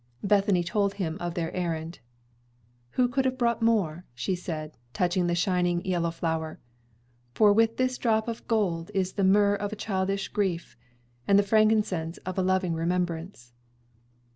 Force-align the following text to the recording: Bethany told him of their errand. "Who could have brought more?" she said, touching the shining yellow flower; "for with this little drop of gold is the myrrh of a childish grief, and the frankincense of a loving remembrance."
Bethany 0.23 0.63
told 0.63 0.95
him 0.95 1.15
of 1.19 1.35
their 1.35 1.53
errand. 1.55 1.99
"Who 2.97 3.07
could 3.07 3.23
have 3.23 3.37
brought 3.37 3.61
more?" 3.61 4.03
she 4.15 4.33
said, 4.33 4.75
touching 4.93 5.27
the 5.27 5.35
shining 5.35 5.85
yellow 5.85 6.09
flower; 6.09 6.59
"for 7.35 7.53
with 7.53 7.77
this 7.77 7.99
little 7.99 8.09
drop 8.09 8.27
of 8.27 8.47
gold 8.47 8.89
is 8.95 9.13
the 9.13 9.23
myrrh 9.23 9.53
of 9.53 9.71
a 9.71 9.75
childish 9.75 10.29
grief, 10.29 10.75
and 11.27 11.37
the 11.37 11.43
frankincense 11.43 12.17
of 12.25 12.35
a 12.39 12.41
loving 12.41 12.73
remembrance." 12.73 13.53